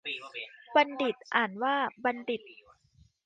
[0.75, 2.41] บัณฑิต อ่านว่าบันดิด